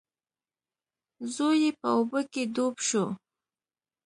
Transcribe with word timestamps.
زوی 1.33 1.57
یې 1.63 1.71
په 1.79 1.87
اوبو 1.95 2.19
کې 2.31 2.43
ډوب 2.53 2.75
شو. 2.87 3.05